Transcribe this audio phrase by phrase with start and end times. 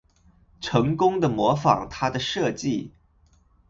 [0.59, 2.91] 成功的模仿他的设计